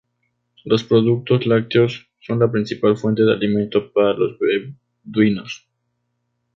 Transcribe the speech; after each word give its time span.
Los 0.65 0.83
productos 0.83 1.45
lácteos 1.45 2.09
son 2.21 2.39
la 2.39 2.51
principal 2.51 2.97
fuente 2.97 3.21
de 3.21 3.33
alimento 3.33 3.93
para 3.93 4.13
los 4.15 4.35
beduinos. 4.39 5.67